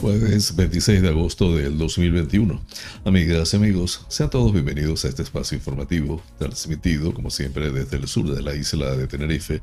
[0.00, 2.60] Jueves 26 de agosto del 2021.
[3.04, 8.06] Amigas y amigos, sean todos bienvenidos a este espacio informativo, transmitido como siempre desde el
[8.06, 9.60] sur de la isla de Tenerife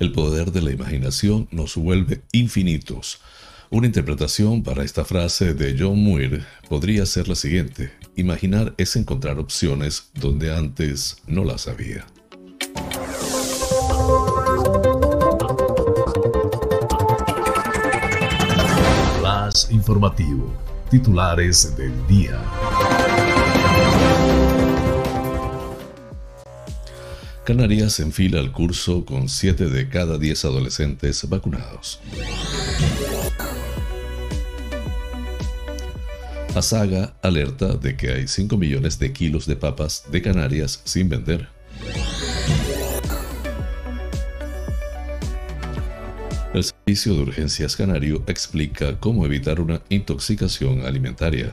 [0.00, 3.20] El poder de la imaginación nos vuelve infinitos.
[3.70, 7.92] Una interpretación para esta frase de John Muir podría ser la siguiente.
[8.16, 12.06] Imaginar es encontrar opciones donde antes no las había.
[19.22, 20.52] Más informativo.
[20.90, 22.40] Titulares del día.
[27.44, 32.00] Canarias enfila al curso con 7 de cada 10 adolescentes vacunados.
[36.54, 41.48] Asaga alerta de que hay 5 millones de kilos de papas de Canarias sin vender.
[46.54, 51.52] El Servicio de Urgencias Canario explica cómo evitar una intoxicación alimentaria.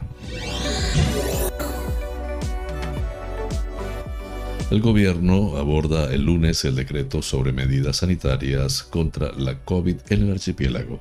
[4.71, 10.31] El gobierno aborda el lunes el decreto sobre medidas sanitarias contra la COVID en el
[10.31, 10.97] archipiélago.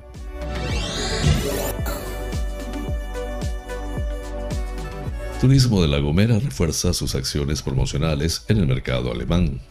[5.39, 9.61] Turismo de La Gomera refuerza sus acciones promocionales en el mercado alemán.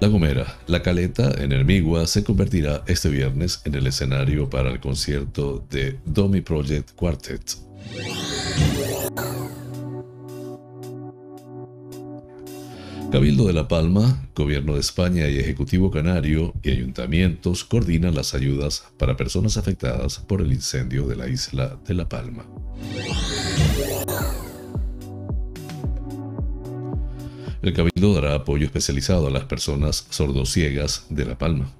[0.00, 4.78] La Gomera, La Caleta en Hermigua se convertirá este viernes en el escenario para el
[4.78, 7.56] concierto de Domi Project Quartet.
[13.10, 18.84] Cabildo de La Palma, Gobierno de España y Ejecutivo Canario y ayuntamientos coordinan las ayudas
[18.98, 22.44] para personas afectadas por el incendio de la isla de La Palma.
[27.62, 31.72] El Cabildo dará apoyo especializado a las personas sordociegas de La Palma.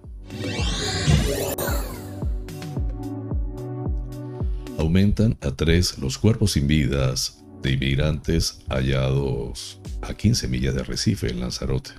[4.88, 11.28] Aumentan a tres los cuerpos sin vidas de inmigrantes hallados a 15 millas de Recife
[11.28, 11.91] en Lanzarote.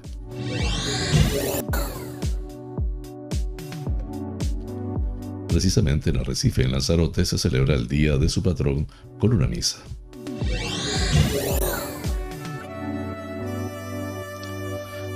[5.50, 8.88] Precisamente en Arrecife, en Lanzarote, se celebra el Día de su patrón
[9.19, 9.77] con una misa.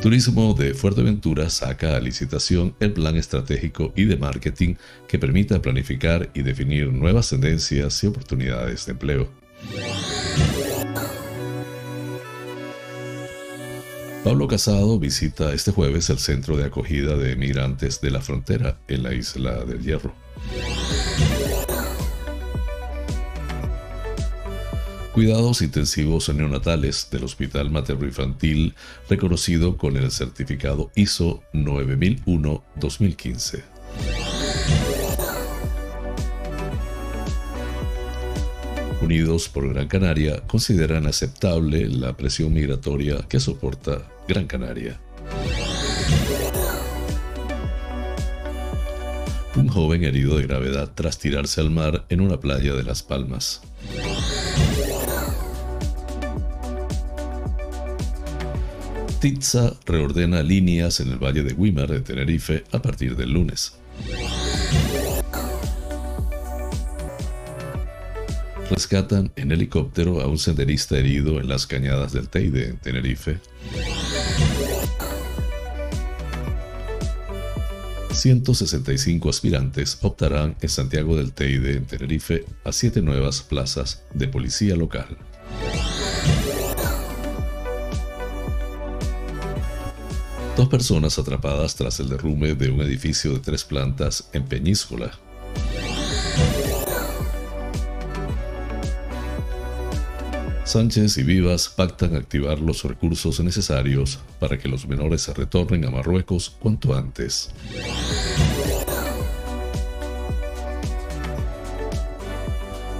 [0.03, 4.75] Turismo de Fuerteventura saca a licitación el plan estratégico y de marketing
[5.07, 9.29] que permita planificar y definir nuevas tendencias y oportunidades de empleo.
[14.25, 19.03] Pablo Casado visita este jueves el centro de acogida de migrantes de la frontera en
[19.03, 20.13] la isla del Hierro.
[25.13, 28.73] Cuidados intensivos neonatales del Hospital Materno Infantil
[29.07, 33.61] reconocido con el certificado ISO 9001-2015.
[39.03, 44.99] Unidos por Gran Canaria consideran aceptable la presión migratoria que soporta Gran Canaria.
[49.55, 53.61] Un joven herido de gravedad tras tirarse al mar en una playa de Las Palmas.
[59.23, 63.73] Stitza reordena líneas en el valle de Wimar de Tenerife a partir del lunes.
[68.69, 73.39] Rescatan en helicóptero a un senderista herido en las cañadas del Teide, en Tenerife.
[78.11, 84.75] ...165 aspirantes optarán en Santiago del Teide, en Tenerife, a siete nuevas plazas de policía
[84.75, 85.17] local.
[90.63, 95.11] Dos personas atrapadas tras el derrumbe de un edificio de tres plantas en Peñíscola.
[100.63, 105.91] Sánchez y Vivas pactan activar los recursos necesarios para que los menores se retornen a
[105.91, 107.49] Marruecos cuanto antes.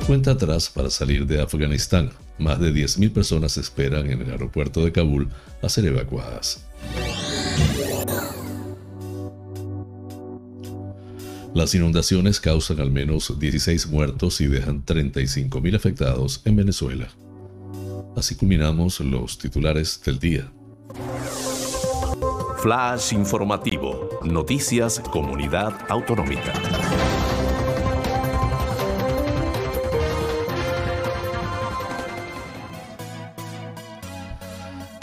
[0.06, 2.12] Cuenta atrás para salir de Afganistán.
[2.38, 5.30] Más de 10.000 personas esperan en el aeropuerto de Kabul
[5.62, 6.65] a ser evacuadas.
[11.53, 17.07] Las inundaciones causan al menos 16 muertos y dejan 35.000 afectados en Venezuela.
[18.15, 20.51] Así culminamos los titulares del día.
[22.57, 24.09] Flash informativo.
[24.23, 26.53] Noticias Comunidad Autonómica.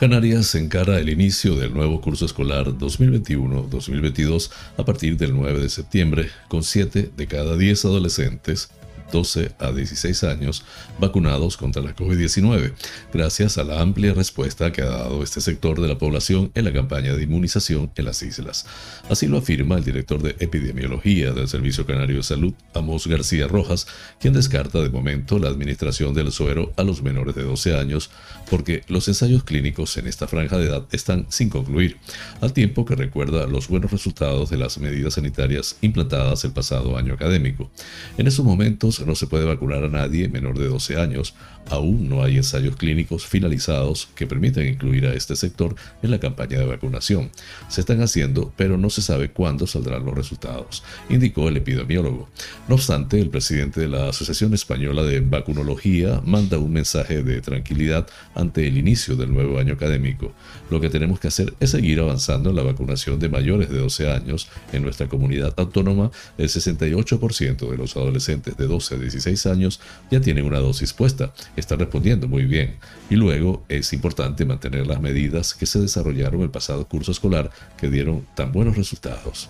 [0.00, 6.30] Canarias encara el inicio del nuevo curso escolar 2021-2022 a partir del 9 de septiembre,
[6.48, 8.70] con 7 de cada 10 adolescentes
[9.10, 10.64] 12 a 16 años
[10.98, 12.72] vacunados contra la COVID-19,
[13.12, 16.72] gracias a la amplia respuesta que ha dado este sector de la población en la
[16.72, 18.66] campaña de inmunización en las islas.
[19.08, 23.86] Así lo afirma el director de epidemiología del Servicio Canario de Salud, Amos García Rojas,
[24.20, 28.10] quien descarta de momento la administración del suero a los menores de 12 años
[28.48, 31.98] porque los ensayos clínicos en esta franja de edad están sin concluir,
[32.40, 37.14] al tiempo que recuerda los buenos resultados de las medidas sanitarias implantadas el pasado año
[37.14, 37.70] académico.
[38.18, 41.34] En esos momentos no se puede vacunar a nadie menor de 12 años.
[41.70, 46.58] Aún no hay ensayos clínicos finalizados que permitan incluir a este sector en la campaña
[46.58, 47.30] de vacunación.
[47.68, 52.28] Se están haciendo, pero no se sabe cuándo saldrán los resultados, indicó el epidemiólogo.
[52.68, 58.06] No obstante, el presidente de la Asociación Española de Vacunología manda un mensaje de tranquilidad
[58.34, 60.32] ante el inicio del nuevo año académico.
[60.70, 64.10] Lo que tenemos que hacer es seguir avanzando en la vacunación de mayores de 12
[64.10, 64.48] años.
[64.72, 69.80] En nuestra comunidad autónoma, el 68% de los adolescentes de 12 a 16 años
[70.10, 72.76] ya tienen una dosis puesta, están respondiendo muy bien.
[73.08, 77.88] Y luego es importante mantener las medidas que se desarrollaron el pasado curso escolar que
[77.88, 79.48] dieron tan buenos resultados.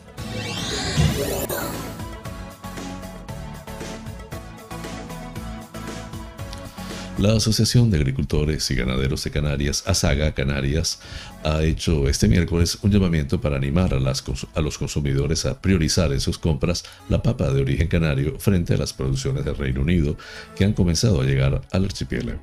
[7.20, 11.00] La Asociación de Agricultores y Ganaderos de Canarias, ASAGA Canarias,
[11.42, 14.22] ha hecho este miércoles un llamamiento para animar a, las,
[14.54, 18.76] a, los consumidores a priorizar en sus compras la papa de origen canario frente a
[18.76, 20.16] las producciones del Reino Unido
[20.56, 22.40] que han comenzado a llegar al archipiélago.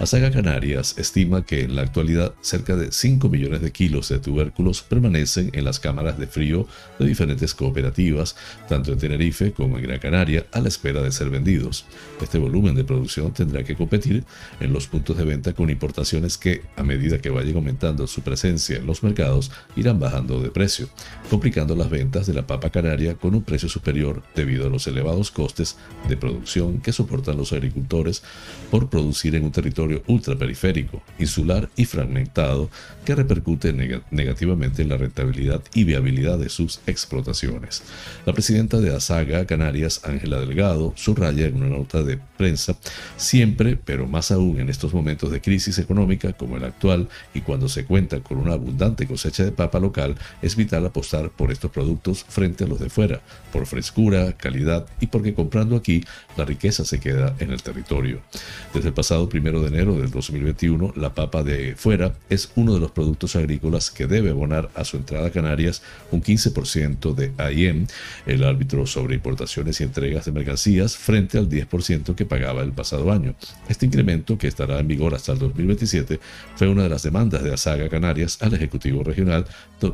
[0.00, 4.82] Asaga Canarias estima que en la actualidad cerca de 5 millones de kilos de tubérculos
[4.82, 6.66] permanecen en las cámaras de frío
[6.98, 8.34] de diferentes cooperativas,
[8.68, 11.84] tanto en Tenerife como en Gran Canaria, a la espera de ser vendidos.
[12.20, 14.24] Este volumen de producción tendrá que competir
[14.58, 18.39] en los puntos de venta con importaciones que, a medida que vayan aumentando su presencia,
[18.44, 20.88] en los mercados irán bajando de precio,
[21.28, 25.30] complicando las ventas de la papa canaria con un precio superior debido a los elevados
[25.30, 25.76] costes
[26.08, 28.22] de producción que soportan los agricultores
[28.70, 32.70] por producir en un territorio ultraperiférico, insular y fragmentado
[33.04, 33.72] que repercute
[34.10, 37.82] negativamente en la rentabilidad y viabilidad de sus explotaciones.
[38.26, 42.74] La presidenta de Asaga Canarias, Ángela Delgado, subraya en una nota de prensa,
[43.18, 47.68] siempre, pero más aún en estos momentos de crisis económica como el actual y cuando
[47.68, 52.24] se cuenta con una abundante cosecha de papa local, es vital apostar por estos productos
[52.26, 53.20] frente a los de fuera,
[53.52, 56.02] por frescura, calidad y porque comprando aquí
[56.38, 58.22] la riqueza se queda en el territorio.
[58.72, 62.80] Desde el pasado primero de enero del 2021, la papa de fuera es uno de
[62.80, 67.86] los productos agrícolas que debe abonar a su entrada a Canarias un 15% de AIM,
[68.24, 73.10] el árbitro sobre importaciones y entregas de mercancías, frente al 10% que pagaba el pasado
[73.10, 73.34] año.
[73.68, 76.20] Este incremento, que estará en vigor hasta el 2027,
[76.54, 79.44] fue una de las demandas de Asaga Canarias al Ejecutivo Regional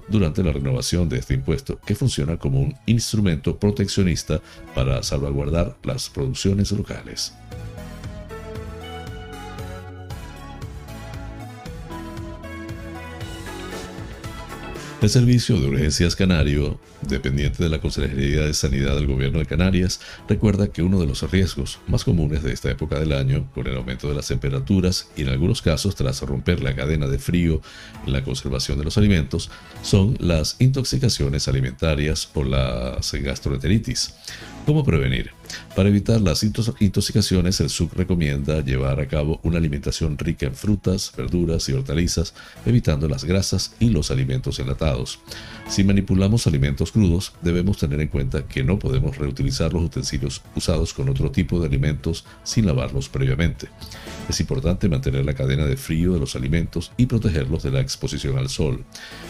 [0.08, 4.40] durante la renovación de este impuesto, que funciona como un instrumento proteccionista
[4.74, 7.32] para salvaguardar las producciones locales.
[15.02, 20.00] El Servicio de Urgencias Canario, dependiente de la Consejería de Sanidad del Gobierno de Canarias,
[20.26, 23.76] recuerda que uno de los riesgos más comunes de esta época del año, con el
[23.76, 27.60] aumento de las temperaturas y en algunos casos tras romper la cadena de frío
[28.06, 29.50] en la conservación de los alimentos,
[29.82, 34.14] son las intoxicaciones alimentarias o las gastroenteritis.
[34.64, 35.35] ¿Cómo prevenir?
[35.74, 41.12] Para evitar las intoxicaciones, el SUC recomienda llevar a cabo una alimentación rica en frutas,
[41.16, 42.34] verduras y hortalizas,
[42.64, 45.18] evitando las grasas y los alimentos enlatados.
[45.68, 50.94] Si manipulamos alimentos crudos, debemos tener en cuenta que no podemos reutilizar los utensilios usados
[50.94, 53.68] con otro tipo de alimentos sin lavarlos previamente.
[54.28, 58.38] Es importante mantener la cadena de frío de los alimentos y protegerlos de la exposición
[58.38, 58.84] al sol.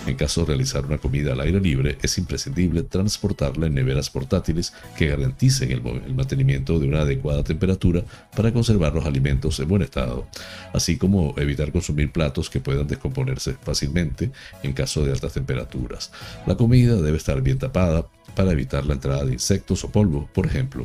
[0.07, 4.73] En caso de realizar una comida al aire libre, es imprescindible transportarla en neveras portátiles
[4.97, 5.83] que garanticen el,
[6.15, 8.03] mantenimiento de una adecuada temperatura
[8.35, 10.27] para conservar los alimentos en buen estado,
[10.73, 14.31] así como evitar consumir platos que puedan descomponerse fácilmente
[14.63, 16.13] en caso de altas temperaturas.
[16.47, 20.47] La comida debe estar bien tapada para evitar la entrada de insectos o polvo, por
[20.47, 20.85] ejemplo.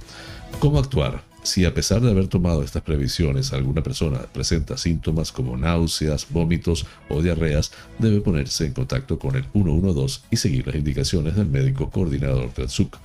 [0.60, 1.30] ¿Cómo actuar?
[1.43, 6.86] Si a pesar de haber tomado estas previsiones alguna persona presenta síntomas como náuseas, vómitos
[7.10, 11.89] o diarreas, debe ponerse en contacto con el 112 y seguir las indicaciones del médico
[11.89, 12.95] coordinador del SUC.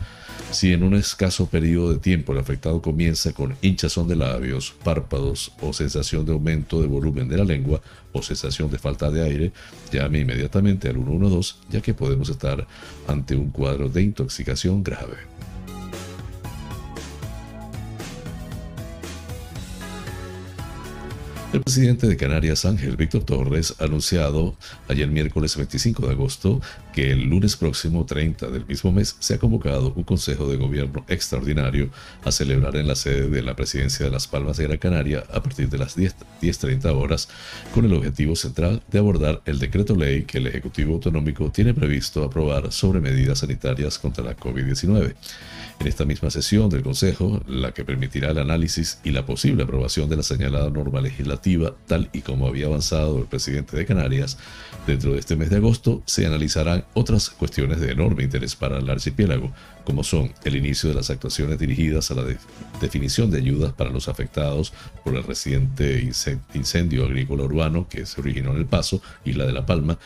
[0.50, 5.52] Si en un escaso periodo de tiempo el afectado comienza con hinchazón de labios, párpados
[5.62, 7.80] o sensación de aumento de volumen de la lengua
[8.12, 9.52] o sensación de falta de aire,
[9.90, 12.66] llame inmediatamente al 112 ya que podemos estar
[13.08, 15.35] ante un cuadro de intoxicación grave.
[21.52, 24.56] El presidente de Canarias, Ángel Víctor Torres, ha anunciado
[24.88, 26.60] ayer miércoles 25 de agosto
[26.96, 31.04] que el lunes próximo 30 del mismo mes se ha convocado un Consejo de Gobierno
[31.08, 31.90] extraordinario
[32.24, 35.42] a celebrar en la sede de la Presidencia de Las Palmas de Gran Canaria a
[35.42, 37.28] partir de las 10.30 horas
[37.74, 42.24] con el objetivo central de abordar el decreto ley que el Ejecutivo Autonómico tiene previsto
[42.24, 45.14] aprobar sobre medidas sanitarias contra la COVID-19.
[45.78, 50.08] En esta misma sesión del Consejo, la que permitirá el análisis y la posible aprobación
[50.08, 54.38] de la señalada norma legislativa, tal y como había avanzado el presidente de Canarias,
[54.86, 58.88] dentro de este mes de agosto se analizarán otras cuestiones de enorme interés para el
[58.88, 59.50] archipiélago,
[59.86, 62.24] como son el inicio de las actuaciones dirigidas a la
[62.80, 64.72] definición de ayudas para los afectados
[65.04, 66.10] por el reciente
[66.54, 69.96] incendio agrícola urbano que se originó en El Paso, Isla de La Palma,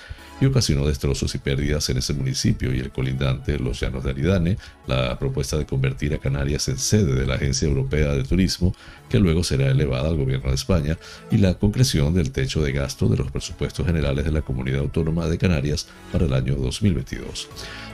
[0.40, 4.58] y ocasionó destrozos y pérdidas en ese municipio y el colindante Los Llanos de Aridane,
[4.87, 8.75] la propuesta de convertir a Canarias en sede de la Agencia Europea de Turismo,
[9.08, 10.99] que luego será elevada al gobierno de España,
[11.30, 15.26] y la concreción del techo de gasto de los presupuestos generales de la Comunidad Autónoma
[15.26, 17.49] de Canarias para el año 2022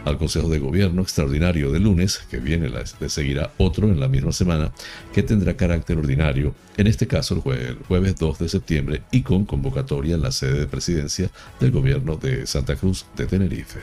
[0.07, 4.33] al Consejo de Gobierno extraordinario de lunes, que viene le seguirá otro en la misma
[4.33, 4.73] semana,
[5.13, 9.45] que tendrá carácter ordinario, en este caso el, el jueves 2 de septiembre y con
[9.45, 13.81] convocatoria en la sede de presidencia del Gobierno de Santa Cruz de Tenerife.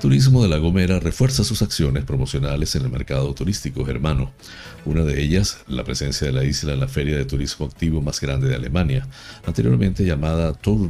[0.00, 4.30] Turismo de La Gomera refuerza sus acciones promocionales en el mercado turístico germano.
[4.84, 8.20] Una de ellas, la presencia de la isla en la feria de turismo activo más
[8.20, 9.08] grande de Alemania,
[9.44, 10.88] anteriormente llamada Tour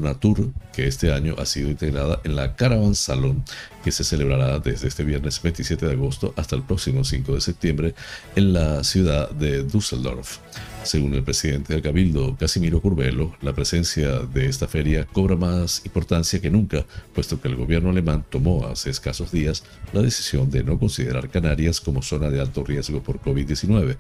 [0.74, 3.42] que este año ha sido integrada en la Caravan Salon,
[3.82, 7.94] que se celebrará desde este viernes 27 de agosto hasta el próximo 5 de septiembre
[8.36, 10.38] en la ciudad de Düsseldorf.
[10.85, 16.40] Según el presidente del Cabildo, Casimiro Curbelo, la presencia de esta feria cobra más importancia
[16.40, 20.78] que nunca, puesto que el gobierno alemán tomó hace escasos días la decisión de no
[20.78, 23.97] considerar Canarias como zona de alto riesgo por COVID-19,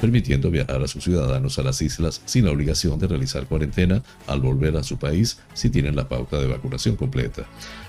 [0.00, 4.40] permitiendo viajar a sus ciudadanos a las islas sin la obligación de realizar cuarentena al
[4.40, 7.46] volver a su país si tienen la pauta de vacunación completa.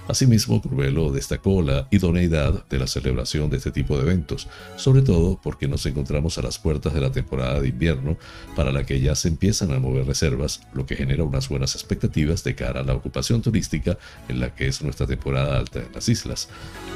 [0.07, 5.39] Asimismo, Curbelo destacó la idoneidad de la celebración de este tipo de eventos, sobre todo
[5.41, 8.17] porque nos encontramos a las puertas de la temporada de invierno
[8.53, 12.43] para la que ya se empiezan a mover reservas, lo que genera unas buenas expectativas
[12.43, 16.09] de cara a la ocupación turística en la que es nuestra temporada alta en las
[16.09, 16.49] islas.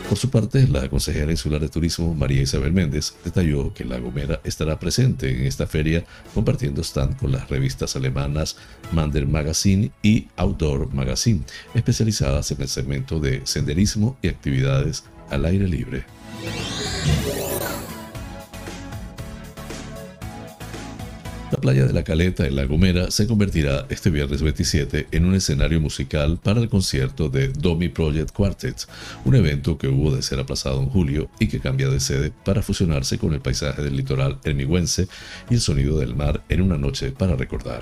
[0.10, 4.42] Por su parte, la consejera insular de turismo María Isabel Méndez detalló que La Gomera
[4.44, 8.58] estará presente en esta feria compartiendo stand con las revistas alemanas
[8.92, 15.68] Mander Magazine y Outdoor Magazine, especializadas en el segmento de senderismo y actividades al aire
[15.68, 16.06] libre.
[21.50, 25.34] La playa de la Caleta en La Gomera se convertirá este viernes 27 en un
[25.34, 28.86] escenario musical para el concierto de Domi Project Quartet,
[29.24, 32.62] un evento que hubo de ser aplazado en julio y que cambia de sede para
[32.62, 35.08] fusionarse con el paisaje del litoral ermigüense
[35.50, 37.82] y el sonido del mar en una noche para recordar.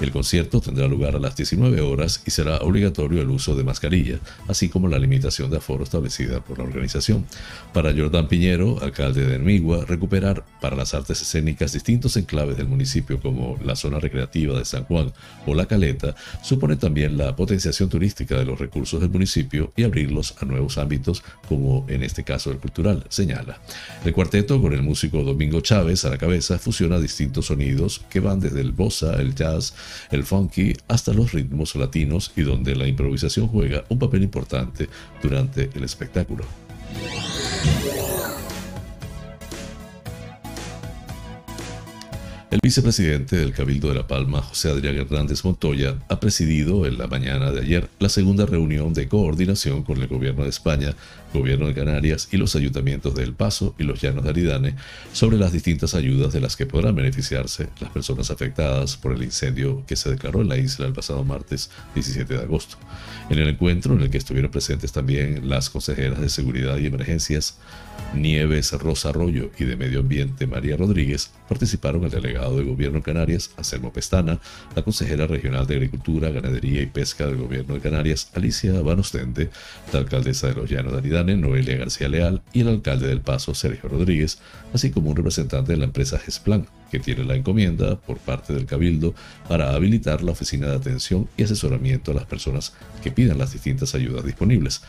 [0.00, 4.18] El concierto tendrá lugar a las 19 horas y será obligatorio el uso de mascarilla,
[4.48, 7.26] así como la limitación de aforo establecida por la organización.
[7.72, 13.03] Para Jordán Piñero, alcalde de Hermigua, recuperar para las artes escénicas distintos enclaves del municipio
[13.04, 15.12] municipio como la zona recreativa de San Juan
[15.46, 20.34] o La Caleta supone también la potenciación turística de los recursos del municipio y abrirlos
[20.40, 23.60] a nuevos ámbitos como en este caso el cultural, señala.
[24.04, 28.40] El cuarteto con el músico Domingo Chávez a la cabeza fusiona distintos sonidos que van
[28.40, 29.74] desde el bossa, el jazz,
[30.10, 34.88] el funky hasta los ritmos latinos y donde la improvisación juega un papel importante
[35.22, 36.44] durante el espectáculo.
[42.54, 47.08] El vicepresidente del Cabildo de La Palma, José Adrián Hernández Montoya, ha presidido en la
[47.08, 50.94] mañana de ayer la segunda reunión de coordinación con el Gobierno de España,
[51.32, 54.76] Gobierno de Canarias y los ayuntamientos de El Paso y los Llanos de Aridane
[55.12, 59.84] sobre las distintas ayudas de las que podrán beneficiarse las personas afectadas por el incendio
[59.84, 62.76] que se declaró en la isla el pasado martes 17 de agosto.
[63.30, 67.58] En el encuentro, en el que estuvieron presentes también las consejeras de Seguridad y Emergencias,
[68.14, 73.04] Nieves Rosa Arroyo y de Medio Ambiente María Rodríguez, participaron el delegado de Gobierno de
[73.04, 74.38] Canarias, Anselmo Pestana,
[74.74, 79.50] la consejera regional de Agricultura, Ganadería y Pesca del Gobierno de Canarias, Alicia Banostende,
[79.92, 83.54] la alcaldesa de Los Llanos de Aridane, Noelia García Leal, y el alcalde del Paso,
[83.54, 84.38] Sergio Rodríguez,
[84.72, 88.66] así como un representante de la empresa GESPLAN, que tiene la encomienda por parte del
[88.66, 89.14] Cabildo
[89.48, 92.72] para habilitar la oficina de atención y asesoramiento a las personas
[93.02, 94.80] que pidan las distintas ayudas disponibles.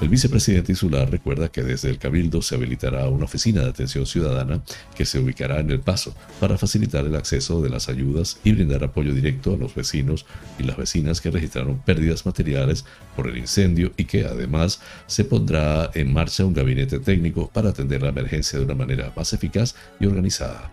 [0.00, 4.62] El vicepresidente insular recuerda que desde el Cabildo se habilitará una oficina de atención ciudadana
[4.94, 8.84] que se ubicará en el paso para facilitar el acceso de las ayudas y brindar
[8.84, 10.26] apoyo directo a los vecinos
[10.58, 12.84] y las vecinas que registraron pérdidas materiales
[13.16, 18.02] por el incendio y que además se pondrá en marcha un gabinete técnico para atender
[18.02, 20.70] la emergencia de una manera más eficaz y organizada.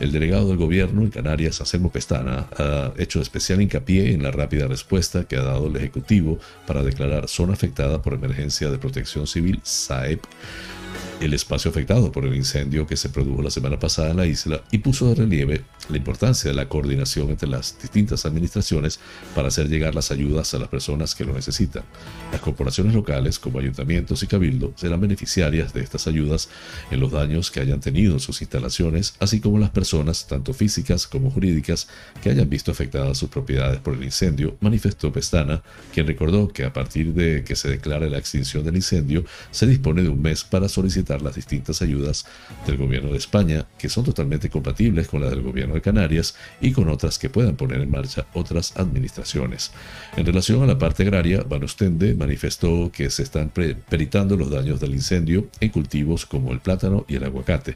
[0.00, 4.66] El delegado del gobierno en Canarias, Anselmo Pestana, ha hecho especial hincapié en la rápida
[4.66, 9.60] respuesta que ha dado el Ejecutivo para declarar zona afectada por emergencia de Protección Civil,
[9.62, 10.22] SAEP,
[11.20, 14.62] el espacio afectado por el incendio que se produjo la semana pasada en la isla
[14.70, 18.98] y puso de relieve la importancia de la coordinación entre las distintas administraciones
[19.34, 21.84] para hacer llegar las ayudas a las personas que lo necesitan.
[22.30, 26.48] Las corporaciones locales, como ayuntamientos y cabildo, serán beneficiarias de estas ayudas
[26.90, 31.06] en los daños que hayan tenido en sus instalaciones, así como las personas, tanto físicas
[31.06, 31.88] como jurídicas,
[32.22, 36.72] que hayan visto afectadas sus propiedades por el incendio, manifestó Pestana, quien recordó que a
[36.72, 40.68] partir de que se declare la extinción del incendio, se dispone de un mes para
[40.68, 40.81] solicitar
[41.22, 42.26] las distintas ayudas
[42.66, 46.72] del gobierno de España, que son totalmente compatibles con las del gobierno de Canarias y
[46.72, 49.70] con otras que puedan poner en marcha otras administraciones.
[50.16, 54.80] En relación a la parte agraria, Van Ostende manifestó que se están peritando los daños
[54.80, 57.74] del incendio en cultivos como el plátano y el aguacate.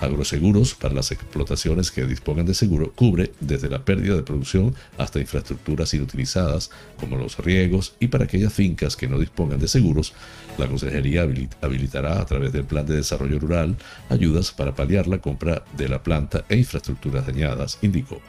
[0.00, 5.20] Agroseguros para las explotaciones que dispongan de seguro cubre desde la pérdida de producción hasta
[5.20, 10.12] infraestructuras inutilizadas como los riegos y para aquellas fincas que no dispongan de seguros,
[10.58, 11.22] la Consejería
[11.60, 13.76] habilitará a través del Plan de Desarrollo Rural
[14.08, 18.20] ayudas para paliar la compra de la planta e infraestructuras dañadas, indicó.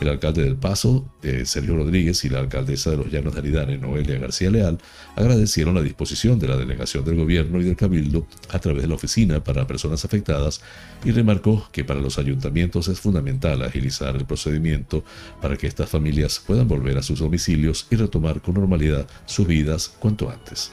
[0.00, 3.78] El alcalde del Paso, eh, Sergio Rodríguez, y la alcaldesa de los Llanos de Aridane,
[3.78, 4.78] Noelia García Leal,
[5.14, 8.96] agradecieron la disposición de la delegación del gobierno y del cabildo a través de la
[8.96, 10.60] oficina para personas afectadas
[11.04, 15.04] y remarcó que para los ayuntamientos es fundamental agilizar el procedimiento
[15.40, 19.88] para que estas familias puedan volver a sus domicilios y retomar con normalidad sus vidas
[20.00, 20.72] cuanto antes.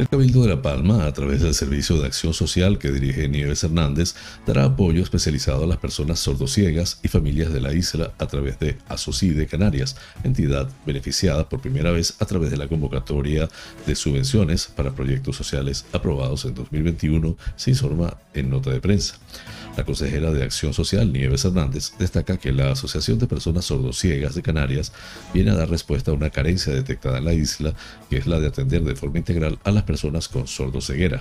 [0.00, 3.64] El Cabildo de La Palma, a través del Servicio de Acción Social que dirige Nieves
[3.64, 4.14] Hernández,
[4.46, 8.78] dará apoyo especializado a las personas sordociegas y familias de la isla a través de
[9.34, 13.50] de Canarias, entidad beneficiada por primera vez a través de la convocatoria
[13.86, 19.16] de subvenciones para proyectos sociales aprobados en 2021, se informa en nota de prensa.
[19.76, 24.42] La consejera de Acción Social, Nieves Hernández, destaca que la Asociación de Personas Sordociegas de
[24.42, 24.92] Canarias
[25.32, 27.74] viene a dar respuesta a una carencia detectada en la isla,
[28.08, 31.20] que es la de atender de forma integral a las personas con sordoceguera.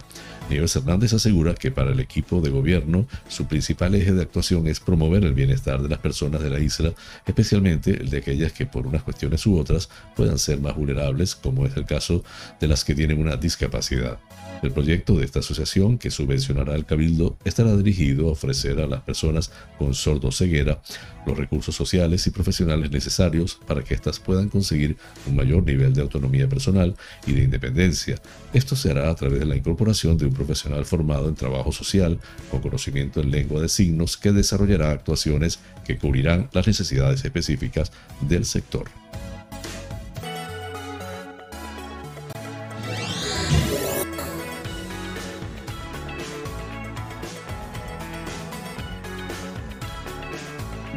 [0.49, 4.79] Nieves Hernández asegura que para el equipo de gobierno su principal eje de actuación es
[4.79, 6.91] promover el bienestar de las personas de la isla,
[7.27, 11.67] especialmente el de aquellas que por unas cuestiones u otras puedan ser más vulnerables, como
[11.67, 12.23] es el caso
[12.59, 14.17] de las que tienen una discapacidad.
[14.61, 19.01] El proyecto de esta asociación, que subvencionará el Cabildo, estará dirigido a ofrecer a las
[19.01, 20.81] personas con sordo-ceguera
[21.25, 26.01] los recursos sociales y profesionales necesarios para que éstas puedan conseguir un mayor nivel de
[26.01, 28.19] autonomía personal y de independencia.
[28.53, 32.19] Esto se hará a través de la incorporación de un profesional formado en trabajo social
[32.49, 38.45] con conocimiento en lengua de signos que desarrollará actuaciones que cubrirán las necesidades específicas del
[38.45, 38.85] sector.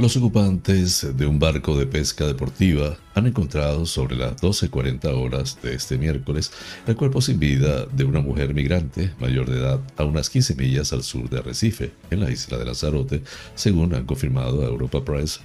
[0.03, 5.77] Los ocupantes de un barco de pesca deportiva han encontrado sobre las 12.40 horas de
[5.77, 6.51] este miércoles
[6.89, 10.93] el cuerpo sin vida de una mujer migrante mayor de edad a unas 15 millas
[10.93, 13.23] al sur de Arrecife, en la isla de Lanzarote,
[13.55, 15.39] según han confirmado a Europa Press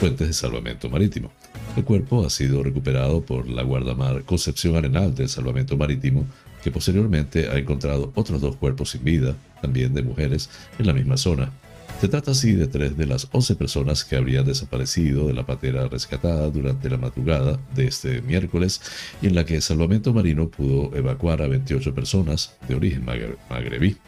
[0.00, 1.30] fuentes de salvamento marítimo.
[1.76, 6.26] El cuerpo ha sido recuperado por la guardamar Concepción Arenal del Salvamento Marítimo,
[6.64, 11.16] que posteriormente ha encontrado otros dos cuerpos sin vida, también de mujeres, en la misma
[11.16, 11.52] zona.
[12.00, 15.86] Se trata así de tres de las 11 personas que habrían desaparecido de la patera
[15.86, 18.80] rescatada durante la madrugada de este miércoles
[19.20, 23.98] y en la que Salvamento Marino pudo evacuar a 28 personas de origen magrebí.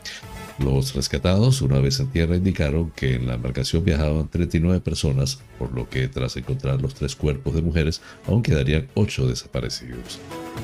[0.59, 5.73] Los rescatados, una vez en tierra, indicaron que en la embarcación viajaban 39 personas, por
[5.73, 10.21] lo que tras encontrar los tres cuerpos de mujeres, aún quedarían 8 desaparecidos.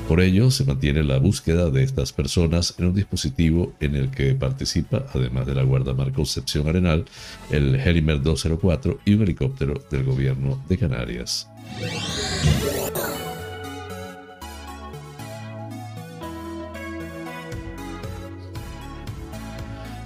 [0.07, 4.35] Por ello, se mantiene la búsqueda de estas personas en un dispositivo en el que
[4.35, 7.07] participa, además de la Guardamar Concepción Arenal,
[7.51, 11.49] el Helimer 204 y un helicóptero del gobierno de Canarias.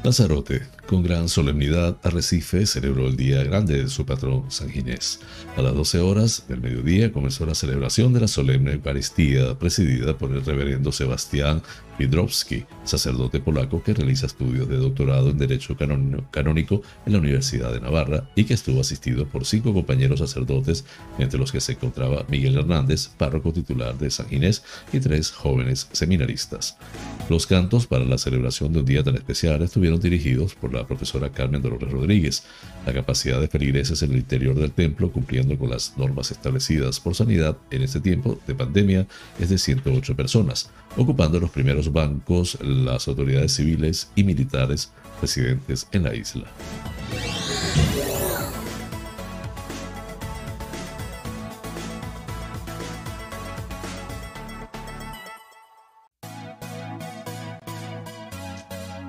[0.05, 0.62] Lanzarote,
[0.93, 5.21] con gran solemnidad, Arrecife celebró el día grande de su patrón San Ginés.
[5.57, 10.33] A las 12 horas del mediodía comenzó la celebración de la solemne Eucaristía, presidida por
[10.33, 11.63] el reverendo Sebastián
[11.97, 17.81] Pidrowski, sacerdote polaco que realiza estudios de doctorado en Derecho Canónico en la Universidad de
[17.81, 20.85] Navarra y que estuvo asistido por cinco compañeros sacerdotes,
[21.19, 25.89] entre los que se encontraba Miguel Hernández, párroco titular de San Ginés, y tres jóvenes
[25.93, 26.77] seminaristas.
[27.29, 31.31] Los cantos para la celebración de un día tan especial estuvieron dirigidos por la profesora
[31.31, 32.45] Carmen Dolores Rodríguez.
[32.87, 37.14] La capacidad de feligreses en el interior del templo, cumpliendo con las normas establecidas por
[37.14, 39.07] sanidad en este tiempo de pandemia,
[39.38, 46.03] es de 108 personas, ocupando los primeros bancos las autoridades civiles y militares residentes en
[46.05, 46.47] la isla.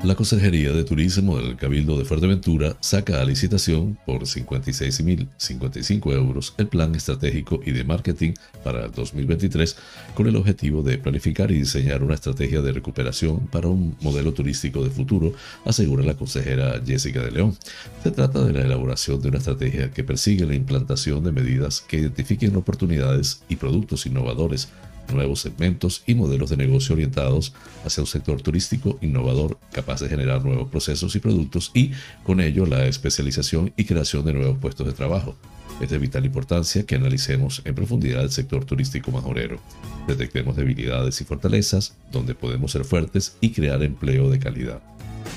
[0.04, 6.68] La Consejería de Turismo del Cabildo de Fuerteventura saca a licitación por 56.055 euros el
[6.68, 8.34] plan estratégico y de marketing
[8.66, 9.78] para el 2023
[10.14, 14.84] con el objetivo de planificar y diseñar una estrategia de recuperación para un modelo turístico
[14.84, 15.32] de futuro,
[15.64, 17.58] asegura la consejera Jessica de León.
[18.04, 22.00] Se trata de la elaboración de una estrategia que persigue la implantación de medidas que
[22.00, 24.68] identifiquen oportunidades y productos innovadores
[25.14, 27.54] nuevos segmentos y modelos de negocio orientados
[27.86, 31.92] hacia un sector turístico innovador capaz de generar nuevos procesos y productos y,
[32.24, 35.36] con ello, la especialización y creación de nuevos puestos de trabajo.
[35.82, 39.60] Es de vital importancia que analicemos en profundidad el sector turístico majorero.
[40.08, 44.82] Detectemos debilidades y fortalezas, donde podemos ser fuertes y crear empleo de calidad.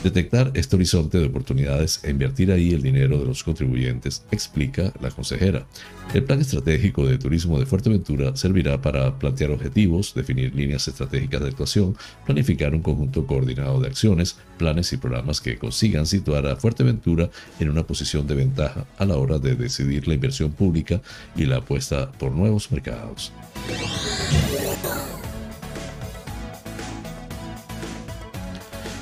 [0.03, 5.11] Detectar este horizonte de oportunidades e invertir ahí el dinero de los contribuyentes, explica la
[5.11, 5.67] consejera.
[6.15, 11.49] El plan estratégico de turismo de Fuerteventura servirá para plantear objetivos, definir líneas estratégicas de
[11.49, 17.31] actuación, planificar un conjunto coordinado de acciones, planes y programas que consigan situar a Fuerteventura
[17.59, 21.01] en una posición de ventaja a la hora de decidir la inversión pública
[21.35, 23.33] y la apuesta por nuevos mercados.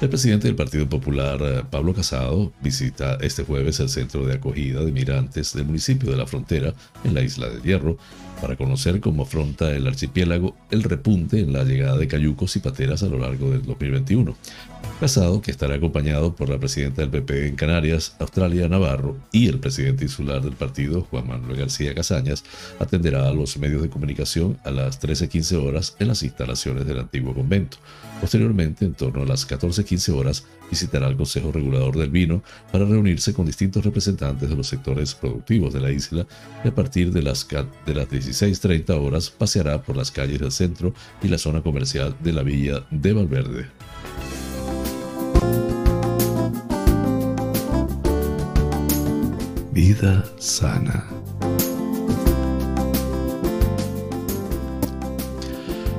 [0.04, 4.84] El presidente del Partido Popular, eh, Pablo Casado, visita este jueves el centro de acogida
[4.84, 7.96] de migrantes del municipio de La Frontera, en la isla de Hierro,
[8.40, 13.02] para conocer cómo afronta el archipiélago el repunte en la llegada de cayucos y pateras
[13.02, 14.34] a lo largo del 2021.
[15.00, 19.58] Casado, que estará acompañado por la presidenta del PP en Canarias, Australia Navarro, y el
[19.58, 22.44] presidente insular del partido, Juan Manuel García Casañas,
[22.78, 27.34] atenderá a los medios de comunicación a las 13.15 horas en las instalaciones del antiguo
[27.34, 27.78] convento.
[28.20, 30.44] Posteriormente, en torno a las 14.15 horas,
[30.74, 35.72] visitará el Consejo Regulador del Vino para reunirse con distintos representantes de los sectores productivos
[35.72, 36.26] de la isla
[36.64, 37.46] a partir de las,
[37.86, 42.32] de las 16.30 horas paseará por las calles del centro y la zona comercial de
[42.32, 43.66] la villa de Valverde.
[49.72, 51.33] Vida sana.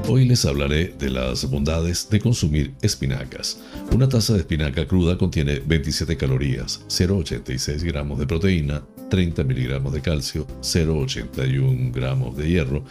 [0.08, 3.60] Hoy les hablaré de las bondades de consumir espinacas.
[3.92, 10.02] Una taza de espinaca cruda contiene 27 calorías, 0,86 gramos de proteína, 30 miligramos de
[10.02, 12.84] calcio, 0,81 gramos de hierro,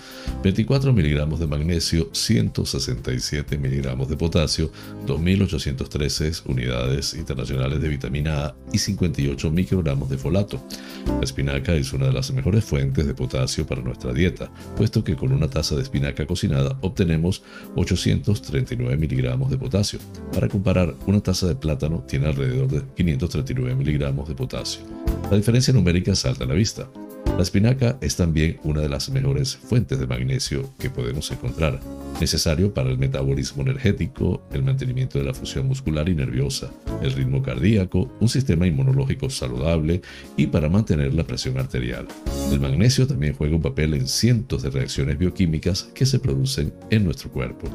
[0.43, 4.73] 24 miligramos de magnesio, 167 miligramos de potasio,
[5.07, 10.61] 2.813 unidades internacionales de vitamina A y 58 microgramos de folato.
[11.07, 15.15] La espinaca es una de las mejores fuentes de potasio para nuestra dieta, puesto que
[15.15, 17.43] con una taza de espinaca cocinada obtenemos tenemos
[17.77, 19.99] 839 miligramos de potasio.
[20.33, 24.81] Para comparar, una taza de plátano tiene alrededor de 539 miligramos de potasio.
[25.31, 26.89] La diferencia numérica salta a la vista.
[27.37, 31.81] La espinaca es también una de las mejores fuentes de magnesio que podemos encontrar,
[32.21, 36.71] necesario para el metabolismo energético, el mantenimiento de la función muscular y nerviosa,
[37.03, 40.01] el ritmo cardíaco, un sistema inmunológico saludable
[40.37, 42.07] y para mantener la presión arterial.
[42.53, 47.05] El magnesio también juega un papel en cientos de reacciones bioquímicas que se producen en
[47.05, 47.69] nuestro cuerpo.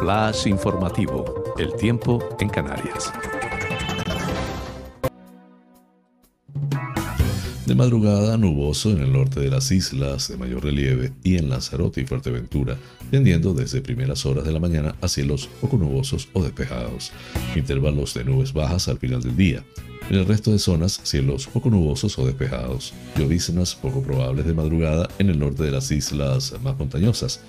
[0.00, 1.54] Flash informativo.
[1.58, 3.10] El tiempo en Canarias.
[7.68, 12.00] De madrugada nuboso en el norte de las islas de mayor relieve y en Lanzarote
[12.00, 12.78] y Fuerteventura,
[13.10, 17.12] tendiendo desde primeras horas de la mañana a cielos poco nubosos o despejados,
[17.54, 19.64] intervalos de nubes bajas al final del día.
[20.08, 25.06] En el resto de zonas, cielos poco nubosos o despejados, lloviznas poco probables de madrugada
[25.18, 27.42] en el norte de las islas más montañosas,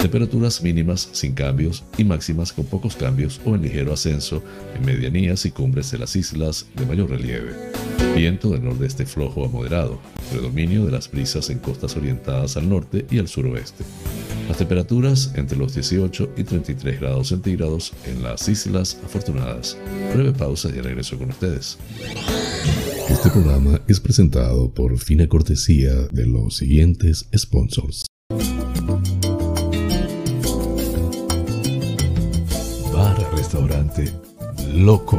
[0.00, 4.42] temperaturas mínimas sin cambios y máximas con pocos cambios o en ligero ascenso
[4.74, 7.52] en medianías y cumbres de las islas de mayor relieve.
[8.16, 13.06] Viento del nordeste flojo a moderado, predominio de las brisas en costas orientadas al norte
[13.10, 13.84] y al suroeste.
[14.48, 19.76] Las temperaturas entre los 18 y 33 grados centígrados en las Islas Afortunadas.
[20.14, 21.78] Breve pausa y regreso con ustedes.
[23.08, 28.04] Este programa es presentado por fina cortesía de los siguientes sponsors.
[32.92, 34.12] Bar Restaurante
[34.74, 35.18] Loco,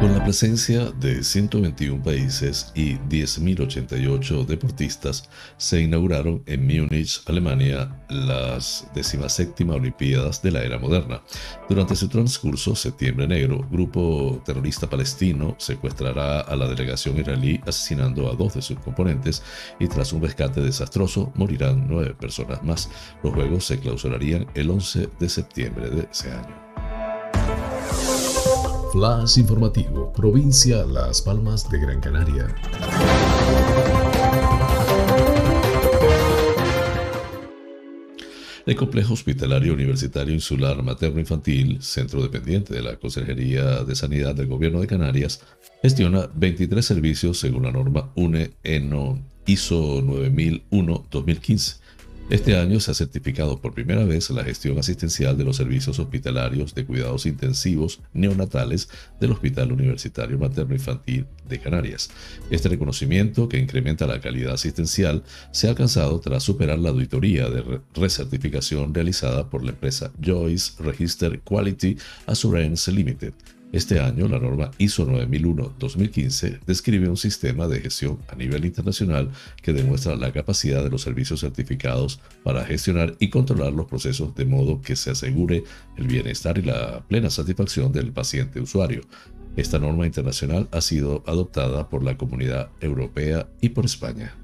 [0.00, 8.86] Con la presencia de 121 países y 10.088 deportistas, se inauguraron en Múnich, Alemania, las
[8.94, 11.22] 17 Olimpiadas de la era moderna.
[11.66, 18.34] Durante su transcurso, Septiembre Negro, grupo terrorista palestino secuestrará a la delegación israelí asesinando a
[18.34, 19.42] dos de sus componentes
[19.80, 22.90] y tras un rescate desastroso morirán nueve personas más.
[23.22, 26.85] Los Juegos se clausurarían el 11 de septiembre de ese año.
[28.96, 32.46] Flash informativo, provincia Las Palmas de Gran Canaria.
[38.64, 44.46] El Complejo Hospitalario Universitario Insular Materno Infantil, centro dependiente de la Consejería de Sanidad del
[44.46, 45.42] Gobierno de Canarias,
[45.82, 51.80] gestiona 23 servicios según la norma UNE ENO ISO 9001-2015
[52.28, 56.74] Este año se ha certificado por primera vez la gestión asistencial de los servicios hospitalarios
[56.74, 58.88] de cuidados intensivos neonatales
[59.20, 62.10] del Hospital Universitario Materno Infantil de Canarias.
[62.50, 67.80] Este reconocimiento, que incrementa la calidad asistencial, se ha alcanzado tras superar la auditoría de
[67.94, 73.34] recertificación realizada por la empresa Joyce Register Quality Assurance Limited
[73.76, 79.30] este año, la norma ISO 9001-2015 describe un sistema de gestión a nivel internacional
[79.62, 84.46] que demuestra la capacidad de los servicios certificados para gestionar y controlar los procesos de
[84.46, 85.64] modo que se asegure
[85.96, 89.02] el bienestar y la plena satisfacción del paciente usuario.
[89.56, 94.34] Esta norma internacional ha sido adoptada por la Comunidad Europea y por España.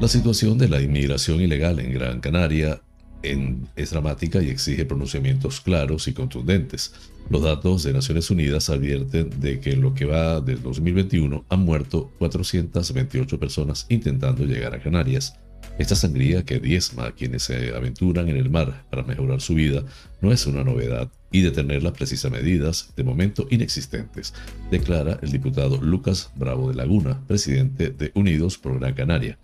[0.00, 2.80] La situación de la inmigración ilegal en Gran Canaria
[3.22, 6.92] es dramática y exige pronunciamientos claros y contundentes.
[7.30, 11.60] Los datos de Naciones Unidas advierten de que en lo que va del 2021 han
[11.60, 15.34] muerto 428 personas intentando llegar a Canarias.
[15.78, 19.84] Esta sangría que diezma a quienes se aventuran en el mar para mejorar su vida
[20.20, 24.34] no es una novedad y de tener las precisas medidas, de momento inexistentes,
[24.70, 29.38] declara el diputado Lucas Bravo de Laguna, presidente de Unidos por Gran Canaria.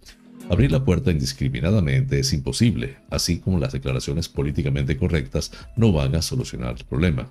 [0.50, 6.22] Abrir la puerta indiscriminadamente es imposible, así como las declaraciones políticamente correctas no van a
[6.22, 7.30] solucionar el problema.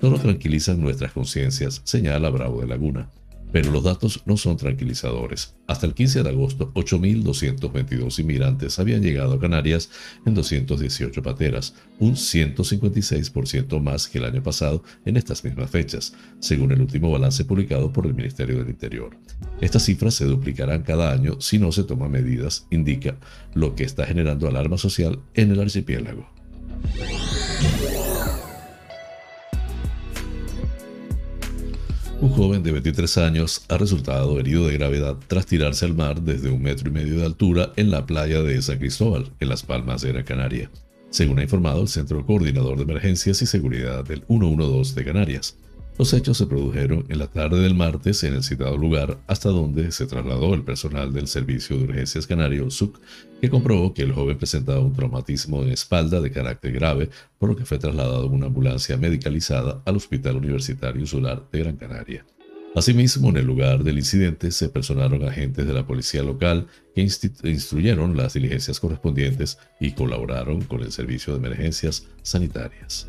[0.00, 3.10] Solo tranquilizan nuestras conciencias, señala Bravo de Laguna.
[3.52, 5.54] Pero los datos no son tranquilizadores.
[5.66, 9.90] Hasta el 15 de agosto, 8.222 inmigrantes habían llegado a Canarias
[10.24, 16.72] en 218 pateras, un 156% más que el año pasado en estas mismas fechas, según
[16.72, 19.16] el último balance publicado por el Ministerio del Interior.
[19.60, 23.18] Estas cifras se duplicarán cada año si no se toman medidas, indica,
[23.54, 26.26] lo que está generando alarma social en el archipiélago.
[32.22, 36.50] Un joven de 23 años ha resultado herido de gravedad tras tirarse al mar desde
[36.50, 40.02] un metro y medio de altura en la playa de San Cristóbal, en Las Palmas
[40.02, 40.70] de Gran Canaria,
[41.10, 45.56] según ha informado el Centro Coordinador de Emergencias y Seguridad del 112 de Canarias.
[45.98, 49.92] Los hechos se produjeron en la tarde del martes en el citado lugar, hasta donde
[49.92, 52.98] se trasladó el personal del Servicio de Urgencias Canario, SUC,
[53.40, 57.56] que comprobó que el joven presentaba un traumatismo en espalda de carácter grave, por lo
[57.56, 62.24] que fue trasladado en una ambulancia medicalizada al Hospital Universitario Insular de Gran Canaria.
[62.74, 68.16] Asimismo, en el lugar del incidente se personaron agentes de la policía local que instruyeron
[68.16, 73.08] las diligencias correspondientes y colaboraron con el Servicio de Emergencias Sanitarias.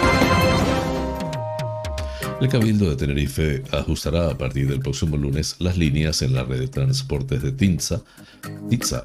[2.41, 6.59] El Cabildo de Tenerife ajustará a partir del próximo lunes las líneas en la red
[6.59, 8.01] de transportes de Tinza,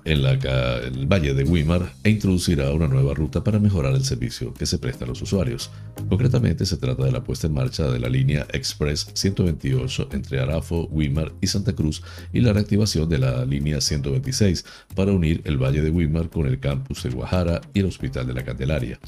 [0.06, 4.54] en la, el Valle de Wimar e introducirá una nueva ruta para mejorar el servicio
[4.54, 5.70] que se presta a los usuarios.
[6.08, 10.88] Concretamente se trata de la puesta en marcha de la línea Express 128 entre Arafo,
[10.90, 15.82] Wimar y Santa Cruz y la reactivación de la línea 126 para unir el Valle
[15.82, 18.98] de Wimar con el campus de Guajara y el Hospital de la Candelaria.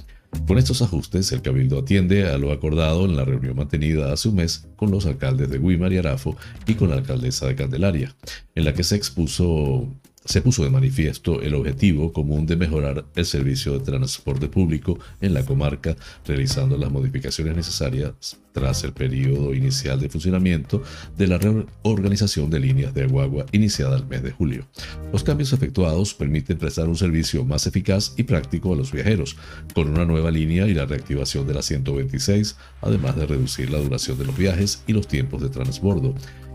[0.46, 4.36] Con estos ajustes, el Cabildo atiende a lo acordado en la reunión mantenida hace un
[4.36, 6.36] mes con los alcaldes de Guimar y Arafo
[6.66, 8.14] y con la alcaldesa de Candelaria,
[8.54, 9.88] en la que se expuso
[10.28, 15.32] se puso de manifiesto el objetivo común de mejorar el servicio de transporte público en
[15.32, 20.82] la comarca, realizando las modificaciones necesarias tras el periodo inicial de funcionamiento
[21.16, 24.66] de la reorganización de líneas de Aguagua iniciada el mes de julio.
[25.12, 29.36] Los cambios efectuados permiten prestar un servicio más eficaz y práctico a los viajeros,
[29.74, 34.18] con una nueva línea y la reactivación de la 126, además de reducir la duración
[34.18, 36.14] de los viajes y los tiempos de transbordo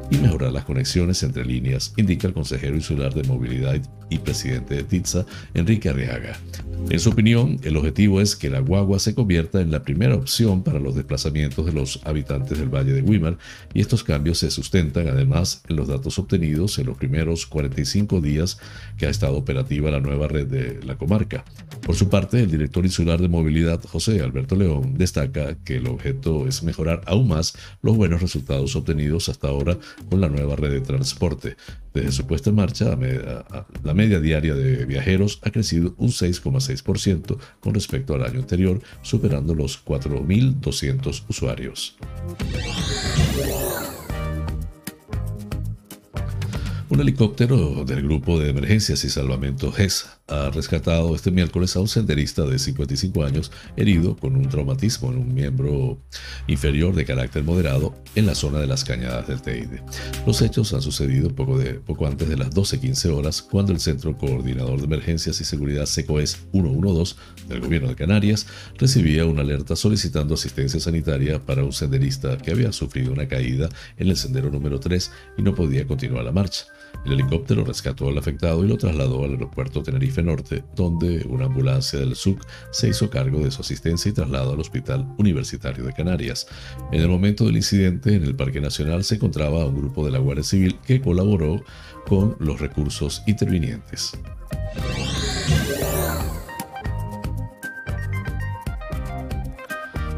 [0.09, 4.83] y mejorar las conexiones entre líneas, indica el consejero insular de movilidad y presidente de
[4.83, 6.37] TITSA, Enrique Arriaga.
[6.89, 10.63] En su opinión, el objetivo es que la guagua se convierta en la primera opción
[10.63, 13.37] para los desplazamientos de los habitantes del Valle de Wimar
[13.73, 18.59] y estos cambios se sustentan además en los datos obtenidos en los primeros 45 días
[18.97, 21.45] que ha estado operativa la nueva red de la comarca.
[21.85, 26.47] Por su parte, el director insular de movilidad, José Alberto León, destaca que el objeto
[26.47, 29.77] es mejorar aún más los buenos resultados obtenidos hasta ahora
[30.09, 31.57] con la nueva red de transporte.
[31.93, 32.97] Desde su puesta en marcha,
[33.83, 39.53] la media diaria de viajeros ha crecido un 6,6% con respecto al año anterior, superando
[39.53, 41.97] los 4.200 usuarios.
[46.89, 51.87] Un helicóptero del Grupo de Emergencias y Salvamento GES ha rescatado este miércoles a un
[51.87, 55.99] senderista de 55 años herido con un traumatismo en un miembro
[56.47, 59.83] inferior de carácter moderado en la zona de las cañadas del Teide.
[60.25, 64.17] Los hechos han sucedido poco, de, poco antes de las 12.15 horas cuando el Centro
[64.17, 67.15] Coordinador de Emergencias y Seguridad SECOES 112
[67.49, 68.47] del Gobierno de Canarias
[68.77, 73.67] recibía una alerta solicitando asistencia sanitaria para un senderista que había sufrido una caída
[73.97, 76.65] en el sendero número 3 y no podía continuar la marcha.
[77.05, 81.99] El helicóptero rescató al afectado y lo trasladó al aeropuerto Tenerife Norte, donde una ambulancia
[81.99, 86.47] del SUC se hizo cargo de su asistencia y traslado al Hospital Universitario de Canarias.
[86.91, 90.19] En el momento del incidente, en el Parque Nacional se encontraba un grupo de la
[90.19, 91.63] Guardia Civil que colaboró
[92.07, 94.13] con los recursos intervinientes.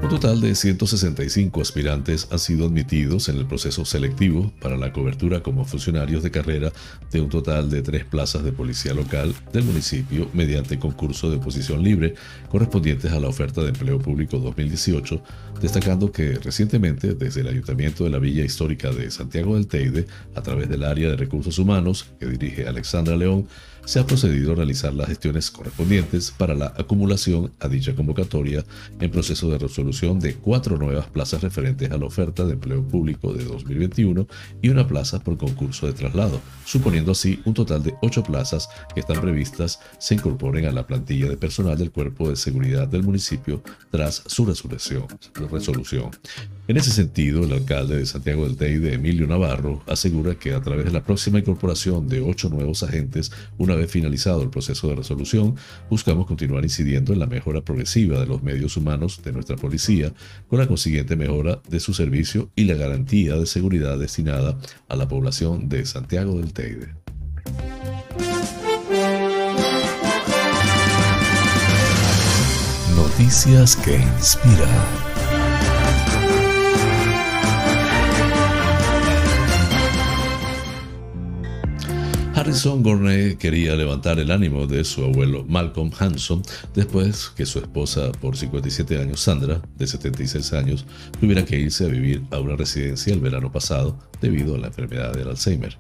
[0.06, 5.42] Un total de 165 aspirantes han sido admitidos en el proceso selectivo para la cobertura
[5.42, 6.72] como funcionarios de carrera
[7.12, 11.82] de un total de tres plazas de policía local del municipio mediante concurso de posición
[11.84, 12.14] libre
[12.52, 15.24] correspondientes a la oferta de empleo público 2018,
[15.60, 20.42] destacando que recientemente desde el Ayuntamiento de la Villa Histórica de Santiago del Teide, a
[20.44, 23.48] través del área de recursos humanos que dirige Alexandra León,
[23.86, 28.64] se ha procedido a realizar las gestiones correspondientes para la acumulación a dicha convocatoria
[29.00, 33.34] en proceso de resolución de cuatro nuevas plazas referentes a la oferta de empleo público
[33.34, 34.28] de 2021
[34.62, 39.00] y una plaza por concurso de traslado, suponiendo así un total de ocho plazas que
[39.02, 43.62] están previstas se incorporen a la plantilla de personal del Cuerpo de Seguridad del municipio
[43.92, 45.06] tras su resolución.
[45.52, 46.12] resolución.
[46.68, 50.86] En ese sentido, el alcalde de Santiago del Teide, Emilio Navarro, asegura que a través
[50.86, 55.56] de la próxima incorporación de ocho nuevos agentes, una vez finalizado el proceso de resolución,
[55.92, 60.12] buscamos continuar incidiendo en la mejora progresiva de los medios humanos de nuestra policía,
[60.48, 64.58] con la consiguiente mejora de su servicio y la garantía de seguridad destinada
[64.90, 66.96] a la población de Santiago del Teide.
[72.96, 75.15] Noticias que inspiran.
[82.46, 86.44] Harrison Gournay quería levantar el ánimo de su abuelo Malcolm Hanson
[86.76, 90.86] después que su esposa por 57 años, Sandra, de 76 años,
[91.20, 95.16] tuviera que irse a vivir a una residencia el verano pasado debido a la enfermedad
[95.16, 95.76] del Alzheimer.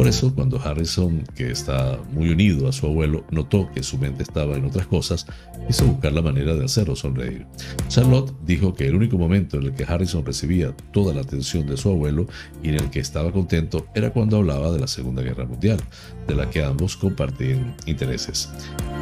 [0.00, 4.22] Por eso, cuando Harrison, que está muy unido a su abuelo, notó que su mente
[4.22, 5.26] estaba en otras cosas,
[5.66, 7.46] quiso buscar la manera de hacerlo sonreír.
[7.88, 11.76] Charlotte dijo que el único momento en el que Harrison recibía toda la atención de
[11.76, 12.26] su abuelo
[12.62, 15.78] y en el que estaba contento era cuando hablaba de la Segunda Guerra Mundial,
[16.26, 18.48] de la que ambos compartían intereses.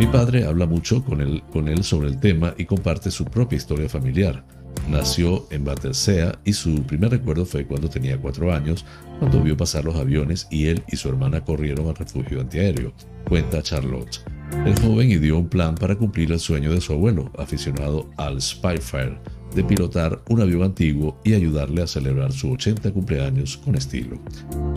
[0.00, 4.42] Mi padre habla mucho con él, sobre el tema y comparte su propia historia familiar.
[4.88, 8.86] Nació en Battersea y su primer recuerdo fue cuando tenía cuatro años,
[9.18, 12.92] cuando vio pasar los aviones y él y su hermana corrieron al refugio antiaéreo,
[13.28, 14.24] cuenta Charlotte.
[14.64, 19.18] El joven ideó un plan para cumplir el sueño de su abuelo, aficionado al Spitfire,
[19.54, 24.18] de pilotar un avión antiguo y ayudarle a celebrar su 80 cumpleaños con estilo.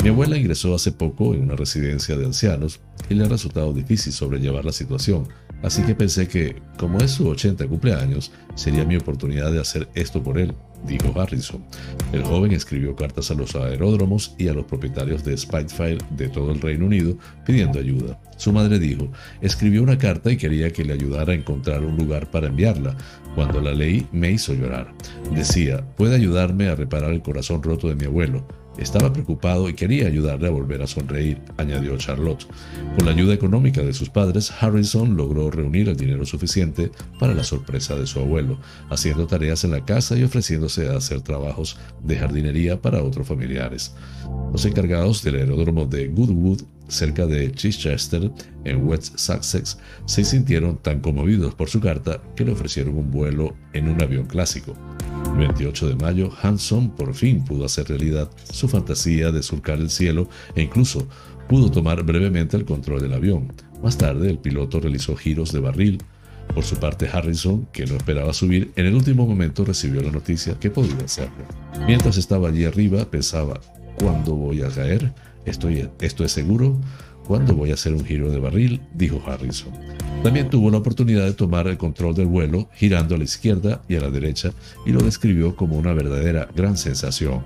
[0.04, 4.12] Mi abuela ingresó hace poco en una residencia de ancianos y le ha resultado difícil
[4.14, 5.28] sobrellevar la situación,
[5.64, 10.24] Así que pensé que, como es su 80 cumpleaños, sería mi oportunidad de hacer esto
[10.24, 10.56] por él,
[10.86, 11.64] dijo Harrison.
[12.12, 16.52] El joven escribió cartas a los aeródromos y a los propietarios de Spitfire de todo
[16.52, 18.20] el Reino Unido pidiendo ayuda.
[18.38, 19.12] Su madre dijo,
[19.42, 22.96] escribió una carta y quería que le ayudara a encontrar un lugar para enviarla.
[23.36, 24.94] Cuando la leí me hizo llorar.
[25.34, 28.46] Decía, puede ayudarme a reparar el corazón roto de mi abuelo.
[28.78, 32.48] Estaba preocupado y quería ayudarle a volver a sonreír, añadió Charlotte.
[32.96, 37.44] Con la ayuda económica de sus padres, Harrison logró reunir el dinero suficiente para la
[37.44, 38.58] sorpresa de su abuelo,
[38.90, 43.94] haciendo tareas en la casa y ofreciéndose a hacer trabajos de jardinería para otros familiares.
[44.52, 48.32] Los encargados del aeródromo de Goodwood, cerca de Chichester,
[48.64, 53.56] en West Sussex, se sintieron tan conmovidos por su carta que le ofrecieron un vuelo
[53.74, 54.76] en un avión clásico.
[55.42, 59.90] El 28 de mayo, Hanson por fin pudo hacer realidad su fantasía de surcar el
[59.90, 61.08] cielo e incluso
[61.50, 63.52] pudo tomar brevemente el control del avión.
[63.82, 65.98] Más tarde, el piloto realizó giros de barril.
[66.54, 70.60] Por su parte, Harrison, que no esperaba subir, en el último momento recibió la noticia
[70.60, 71.44] que podía hacerlo.
[71.88, 73.60] Mientras estaba allí arriba, pensaba,
[73.98, 75.12] ¿cuándo voy a caer?
[75.46, 76.80] ¿Estoy, ¿Esto es seguro?
[77.28, 78.82] ¿Cuándo voy a hacer un giro de barril?
[78.94, 79.72] dijo Harrison.
[80.24, 83.96] También tuvo la oportunidad de tomar el control del vuelo girando a la izquierda y
[83.96, 84.52] a la derecha
[84.86, 87.44] y lo describió como una verdadera gran sensación.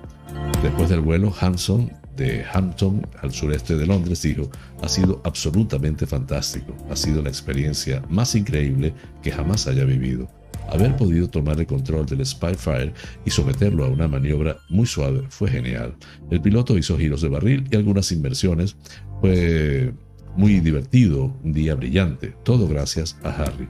[0.61, 4.49] Después del vuelo, Hanson de Hampton al sureste de Londres dijo,
[4.81, 10.29] ha sido absolutamente fantástico, ha sido la experiencia más increíble que jamás haya vivido.
[10.71, 12.93] Haber podido tomar el control del Spitfire
[13.25, 15.95] y someterlo a una maniobra muy suave fue genial.
[16.29, 18.75] El piloto hizo giros de barril y algunas inversiones.
[19.21, 19.93] Fue
[20.35, 23.67] muy divertido, un día brillante, todo gracias a Harry.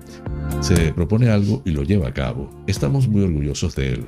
[0.62, 2.50] Se propone algo y lo lleva a cabo.
[2.68, 4.06] Estamos muy orgullosos de él.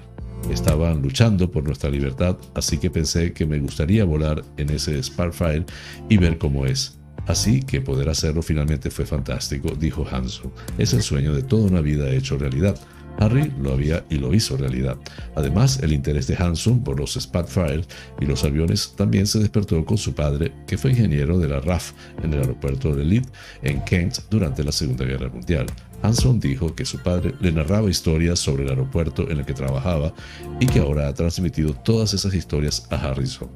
[0.51, 5.65] Estaban luchando por nuestra libertad, así que pensé que me gustaría volar en ese Sparfire
[6.09, 6.97] y ver cómo es.
[7.27, 10.51] Así que poder hacerlo finalmente fue fantástico, dijo Hanson.
[10.77, 12.79] Es el sueño de toda una vida hecho realidad.
[13.19, 14.95] Harry lo había y lo hizo realidad.
[15.35, 17.81] Además, el interés de Hanson por los Spitfire
[18.19, 21.93] y los aviones también se despertó con su padre, que fue ingeniero de la RAF
[22.23, 23.29] en el aeropuerto de Leeds,
[23.63, 25.65] en Kent, durante la Segunda Guerra Mundial.
[26.03, 30.13] Hanson dijo que su padre le narraba historias sobre el aeropuerto en el que trabajaba
[30.59, 33.49] y que ahora ha transmitido todas esas historias a Harrison.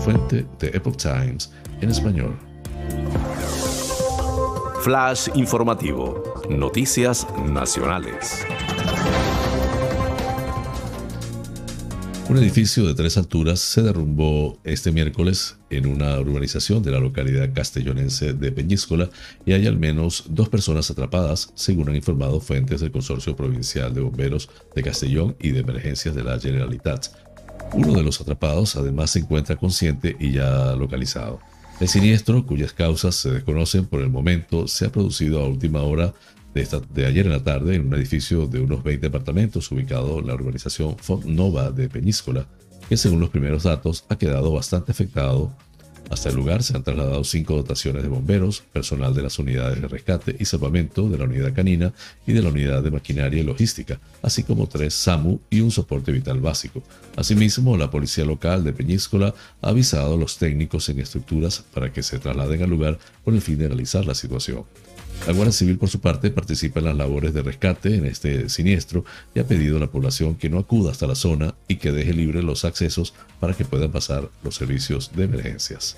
[0.00, 2.36] Fuente de Epoch Times en español.
[4.82, 6.22] Flash informativo.
[6.50, 8.44] Noticias nacionales.
[12.28, 17.52] Un edificio de tres alturas se derrumbó este miércoles en una urbanización de la localidad
[17.54, 19.08] castellonense de Peñíscola
[19.44, 24.00] y hay al menos dos personas atrapadas, según han informado fuentes del Consorcio Provincial de
[24.00, 27.08] Bomberos de Castellón y de Emergencias de la Generalitat.
[27.72, 31.40] Uno de los atrapados además se encuentra consciente y ya localizado.
[31.84, 36.14] El siniestro, cuyas causas se desconocen por el momento, se ha producido a última hora
[36.54, 40.32] de, ayer en la tarde en un edificio de unos 20 apartamentos ubicado en la
[40.32, 42.46] urbanización Font Nova de Peñíscola,
[42.88, 45.54] que según los primeros datos ha quedado bastante afectado
[46.10, 49.88] hasta el lugar se han trasladado cinco dotaciones de bomberos, personal de las unidades de
[49.88, 51.92] rescate y salvamento de la unidad canina
[52.26, 56.12] y de la unidad de maquinaria y logística, así como tres SAMU y un soporte
[56.12, 56.82] vital básico.
[57.16, 62.02] Asimismo, la policía local de Peñíscola ha avisado a los técnicos en estructuras para que
[62.02, 64.64] se trasladen al lugar con el fin de analizar la situación.
[65.26, 69.06] La Guardia Civil, por su parte, participa en las labores de rescate en este siniestro
[69.34, 72.12] y ha pedido a la población que no acuda hasta la zona y que deje
[72.12, 75.96] libres los accesos para que puedan pasar los servicios de emergencias.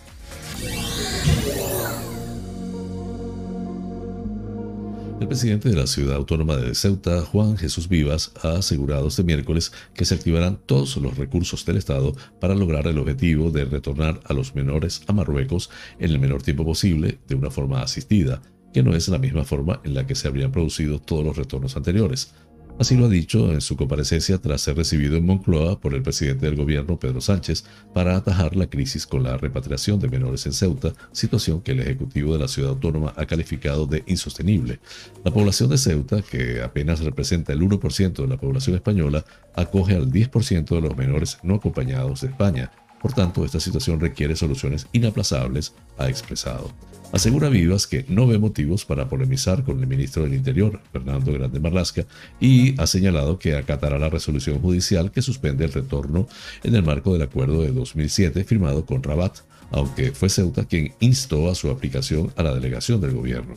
[5.20, 9.72] El presidente de la ciudad autónoma de Ceuta, Juan Jesús Vivas, ha asegurado este miércoles
[9.92, 14.32] que se activarán todos los recursos del Estado para lograr el objetivo de retornar a
[14.34, 15.68] los menores a Marruecos
[15.98, 18.40] en el menor tiempo posible de una forma asistida
[18.76, 21.78] que no es la misma forma en la que se habrían producido todos los retornos
[21.78, 22.34] anteriores.
[22.78, 26.44] Así lo ha dicho en su comparecencia tras ser recibido en Moncloa por el presidente
[26.44, 27.64] del gobierno, Pedro Sánchez,
[27.94, 32.34] para atajar la crisis con la repatriación de menores en Ceuta, situación que el Ejecutivo
[32.34, 34.78] de la ciudad autónoma ha calificado de insostenible.
[35.24, 39.24] La población de Ceuta, que apenas representa el 1% de la población española,
[39.54, 42.70] acoge al 10% de los menores no acompañados de España.
[43.00, 46.74] Por tanto, esta situación requiere soluciones inaplazables, ha expresado.
[47.12, 51.60] Asegura Vivas que no ve motivos para polemizar con el ministro del Interior, Fernando Grande
[51.60, 52.04] Marlasca,
[52.40, 56.28] y ha señalado que acatará la resolución judicial que suspende el retorno
[56.64, 59.38] en el marco del acuerdo de 2007 firmado con Rabat,
[59.70, 63.56] aunque fue Ceuta quien instó a su aplicación a la delegación del gobierno.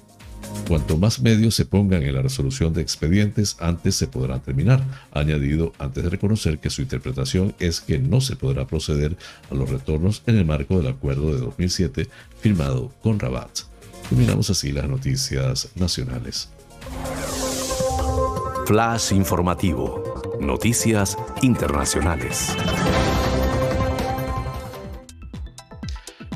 [0.68, 5.74] Cuanto más medios se pongan en la resolución de expedientes, antes se podrá terminar, añadido
[5.80, 9.18] antes de reconocer que su interpretación es que no se podrá proceder
[9.50, 12.08] a los retornos en el marco del acuerdo de 2007
[12.40, 13.50] firmado con Rabat.
[14.10, 16.50] Terminamos así las noticias nacionales.
[18.68, 20.38] Flash informativo.
[20.40, 22.56] Noticias internacionales.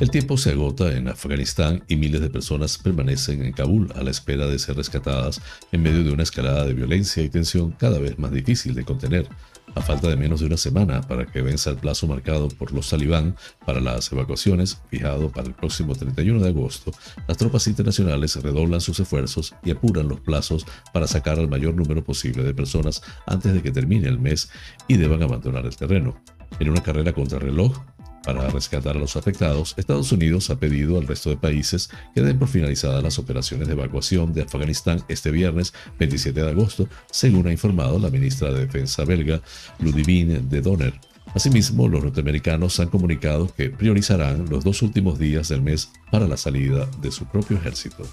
[0.03, 4.11] El tiempo se agota en Afganistán y miles de personas permanecen en Kabul a la
[4.11, 5.41] espera de ser rescatadas
[5.71, 9.29] en medio de una escalada de violencia y tensión cada vez más difícil de contener.
[9.75, 12.89] A falta de menos de una semana para que venza el plazo marcado por los
[12.89, 16.91] talibán para las evacuaciones, fijado para el próximo 31 de agosto,
[17.25, 22.03] las tropas internacionales redoblan sus esfuerzos y apuran los plazos para sacar al mayor número
[22.03, 24.49] posible de personas antes de que termine el mes
[24.89, 26.21] y deban abandonar el terreno.
[26.59, 27.79] En una carrera contra reloj,
[28.23, 32.39] para rescatar a los afectados, Estados Unidos ha pedido al resto de países que den
[32.39, 37.51] por finalizadas las operaciones de evacuación de Afganistán este viernes 27 de agosto, según ha
[37.51, 39.41] informado la ministra de Defensa belga,
[39.79, 40.93] Ludivine de Donner.
[41.33, 46.37] Asimismo, los norteamericanos han comunicado que priorizarán los dos últimos días del mes para la
[46.37, 48.05] salida de su propio ejército.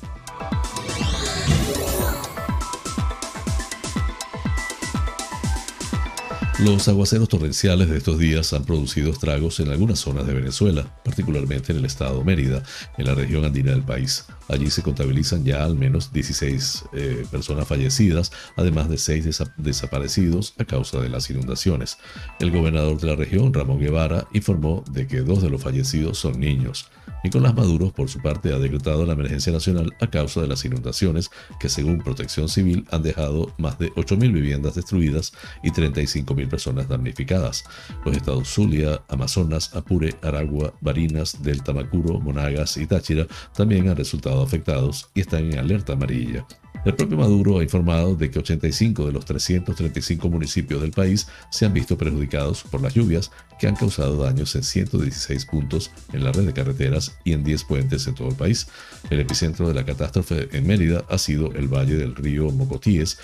[6.64, 11.72] Los aguaceros torrenciales de estos días han producido estragos en algunas zonas de Venezuela, particularmente
[11.72, 12.62] en el estado Mérida,
[12.98, 14.26] en la región andina del país.
[14.46, 20.66] Allí se contabilizan ya al menos 16 eh, personas fallecidas, además de 6 desaparecidos a
[20.66, 21.96] causa de las inundaciones.
[22.40, 26.38] El gobernador de la región, Ramón Guevara, informó de que dos de los fallecidos son
[26.38, 26.90] niños.
[27.22, 31.30] Nicolás Maduro, por su parte, ha decretado la emergencia nacional a causa de las inundaciones
[31.58, 37.64] que, según Protección Civil, han dejado más de 8.000 viviendas destruidas y 35.000 personas damnificadas.
[38.04, 44.42] Los estados Zulia, Amazonas, Apure, Aragua, Barinas, Delta Macuro, Monagas y Táchira también han resultado
[44.42, 46.46] afectados y están en alerta amarilla.
[46.84, 51.66] El propio Maduro ha informado de que 85 de los 335 municipios del país se
[51.66, 56.32] han visto perjudicados por las lluvias que han causado daños en 116 puntos en la
[56.32, 58.68] red de carreteras y en 10 puentes en todo el país.
[59.10, 63.18] El epicentro de la catástrofe en Mérida ha sido el valle del río Mocotíes,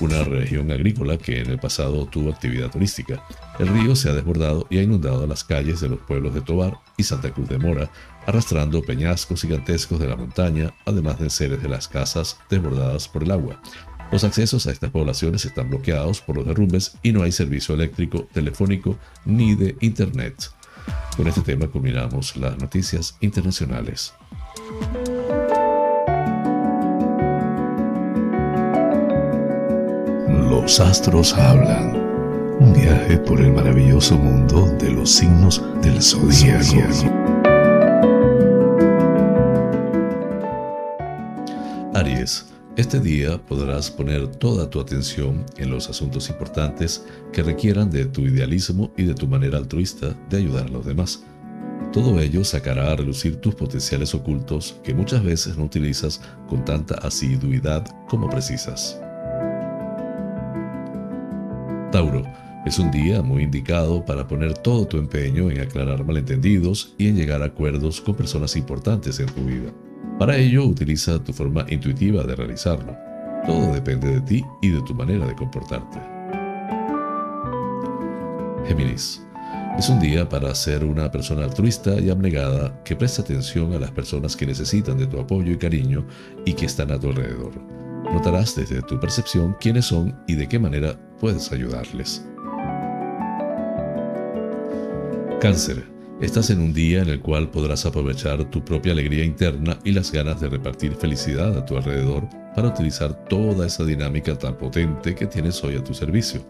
[0.00, 3.22] una región agrícola que en el pasado tuvo actividad turística.
[3.60, 6.80] El río se ha desbordado y ha inundado las calles de los pueblos de Tobar
[6.96, 7.88] y Santa Cruz de Mora,
[8.26, 13.30] arrastrando peñascos gigantescos de la montaña, además de seres de las casas desbordadas por el
[13.30, 13.60] agua.
[14.12, 18.28] Los accesos a estas poblaciones están bloqueados por los derrumbes y no hay servicio eléctrico,
[18.32, 20.50] telefónico ni de Internet.
[21.16, 24.12] Con este tema culminamos las noticias internacionales.
[30.28, 31.96] Los astros hablan.
[32.58, 37.15] Un viaje por el maravilloso mundo de los signos del zodiaco.
[41.96, 42.44] Aries,
[42.76, 48.20] este día podrás poner toda tu atención en los asuntos importantes que requieran de tu
[48.20, 51.24] idealismo y de tu manera altruista de ayudar a los demás.
[51.94, 56.20] Todo ello sacará a relucir tus potenciales ocultos que muchas veces no utilizas
[56.50, 59.00] con tanta asiduidad como precisas.
[61.92, 62.24] Tauro,
[62.66, 67.16] es un día muy indicado para poner todo tu empeño en aclarar malentendidos y en
[67.16, 69.72] llegar a acuerdos con personas importantes en tu vida.
[70.18, 72.96] Para ello, utiliza tu forma intuitiva de realizarlo.
[73.46, 76.00] Todo depende de ti y de tu manera de comportarte.
[78.66, 79.22] Géminis.
[79.78, 83.90] Es un día para ser una persona altruista y abnegada que presta atención a las
[83.90, 86.06] personas que necesitan de tu apoyo y cariño
[86.46, 87.52] y que están a tu alrededor.
[88.12, 92.24] Notarás desde tu percepción quiénes son y de qué manera puedes ayudarles.
[95.40, 95.95] Cáncer.
[96.20, 100.10] Estás en un día en el cual podrás aprovechar tu propia alegría interna y las
[100.10, 105.26] ganas de repartir felicidad a tu alrededor para utilizar toda esa dinámica tan potente que
[105.26, 106.40] tienes hoy a tu servicio.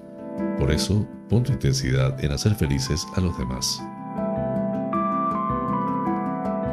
[0.57, 3.83] Por eso, pon tu intensidad en hacer felices a los demás.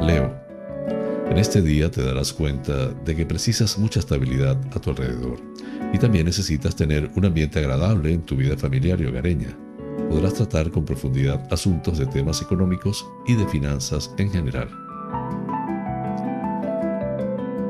[0.00, 0.32] Leo.
[1.30, 5.40] En este día te darás cuenta de que precisas mucha estabilidad a tu alrededor
[5.92, 9.63] y también necesitas tener un ambiente agradable en tu vida familiar y hogareña
[10.08, 14.68] podrás tratar con profundidad asuntos de temas económicos y de finanzas en general.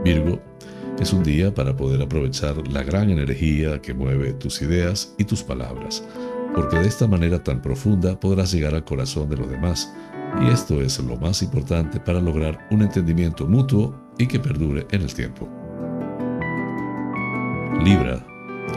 [0.04, 0.38] Virgo,
[0.98, 5.42] es un día para poder aprovechar la gran energía que mueve tus ideas y tus
[5.42, 6.04] palabras,
[6.54, 9.92] porque de esta manera tan profunda podrás llegar al corazón de los demás,
[10.42, 15.02] y esto es lo más importante para lograr un entendimiento mutuo y que perdure en
[15.02, 15.48] el tiempo.
[17.82, 18.24] Libra,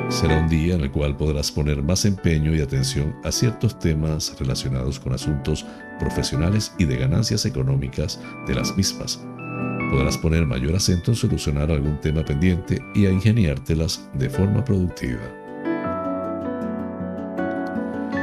[0.10, 4.36] Será un día en el cual podrás poner más empeño y atención a ciertos temas
[4.40, 5.66] relacionados con asuntos
[6.00, 9.20] profesionales y de ganancias económicas de las mismas.
[9.92, 15.22] Podrás poner mayor acento en solucionar algún tema pendiente y a ingeniártelas de forma productiva.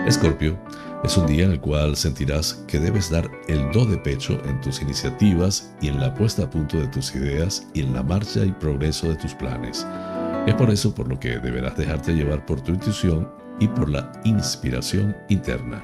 [0.06, 0.58] Escorpio,
[1.04, 4.60] es un día en el cual sentirás que debes dar el do de pecho en
[4.62, 8.44] tus iniciativas y en la puesta a punto de tus ideas y en la marcha
[8.44, 9.86] y progreso de tus planes.
[10.47, 13.28] Es por eso por lo que deberás dejarte llevar por tu intuición
[13.61, 15.82] y por la inspiración interna.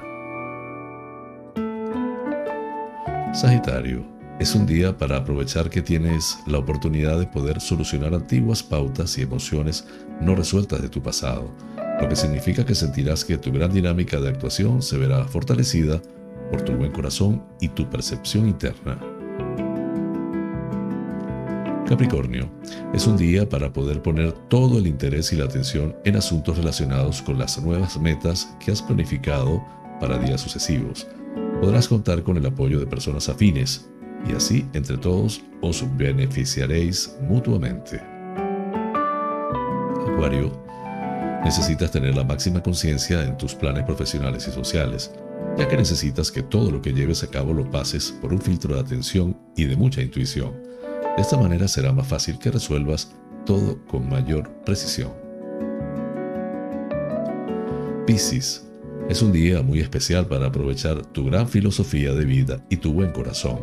[3.33, 4.05] Sagitario,
[4.39, 9.23] es un día para aprovechar que tienes la oportunidad de poder solucionar antiguas pautas y
[9.23, 9.87] emociones
[10.19, 11.51] no resueltas de tu pasado,
[11.99, 16.01] lo que significa que sentirás que tu gran dinámica de actuación se verá fortalecida
[16.51, 18.99] por tu buen corazón y tu percepción interna.
[21.91, 22.49] Capricornio,
[22.93, 27.21] es un día para poder poner todo el interés y la atención en asuntos relacionados
[27.21, 29.61] con las nuevas metas que has planificado
[29.99, 31.05] para días sucesivos.
[31.59, 33.89] Podrás contar con el apoyo de personas afines
[34.25, 37.99] y así entre todos os beneficiaréis mutuamente.
[40.13, 40.63] Acuario,
[41.43, 45.11] necesitas tener la máxima conciencia en tus planes profesionales y sociales,
[45.57, 48.75] ya que necesitas que todo lo que lleves a cabo lo pases por un filtro
[48.75, 50.70] de atención y de mucha intuición
[51.15, 53.11] de esta manera será más fácil que resuelvas
[53.45, 55.11] todo con mayor precisión.
[58.05, 58.65] Piscis.
[59.09, 63.11] Es un día muy especial para aprovechar tu gran filosofía de vida y tu buen
[63.11, 63.59] corazón,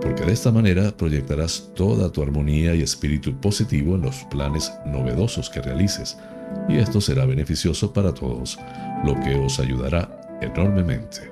[0.00, 5.50] porque de esta manera proyectarás toda tu armonía y espíritu positivo en los planes novedosos
[5.50, 6.18] que realices,
[6.68, 8.58] y esto será beneficioso para todos,
[9.04, 11.30] lo que os ayudará enormemente.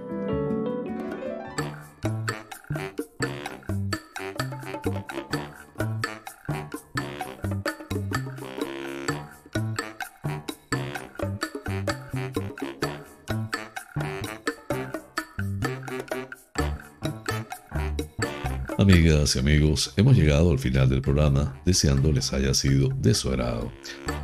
[19.20, 23.28] Amigas y amigos, hemos llegado al final del programa deseando les haya sido de su
[23.28, 23.70] agrado.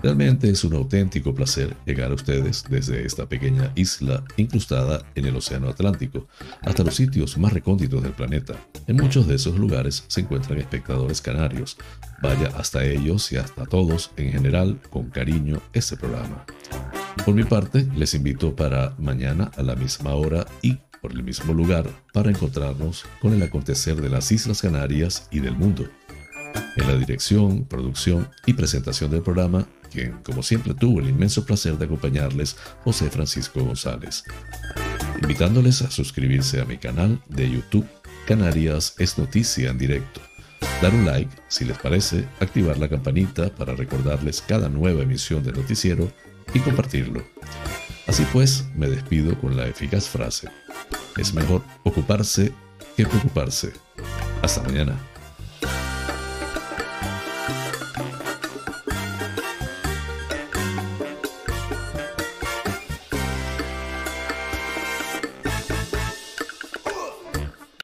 [0.03, 5.37] Realmente es un auténtico placer llegar a ustedes desde esta pequeña isla incrustada en el
[5.37, 6.29] Océano Atlántico
[6.63, 8.55] hasta los sitios más recónditos del planeta.
[8.87, 11.77] En muchos de esos lugares se encuentran espectadores canarios.
[12.23, 16.47] Vaya hasta ellos y hasta todos en general con cariño este programa.
[17.27, 21.53] Por mi parte, les invito para mañana a la misma hora y por el mismo
[21.53, 25.89] lugar para encontrarnos con el acontecer de las Islas Canarias y del mundo.
[26.77, 31.79] En la dirección, producción y presentación del programa, quien como siempre tuvo el inmenso placer
[31.79, 34.25] de acompañarles, José Francisco González.
[35.23, 37.87] Invitándoles a suscribirse a mi canal de YouTube,
[38.27, 40.21] Canarias es Noticia en directo.
[40.83, 45.55] Dar un like si les parece, activar la campanita para recordarles cada nueva emisión del
[45.55, 46.11] noticiero
[46.53, 47.25] y compartirlo.
[48.07, 50.49] Así pues, me despido con la eficaz frase.
[51.17, 52.53] Es mejor ocuparse
[52.97, 53.73] que preocuparse.
[54.43, 54.97] Hasta mañana.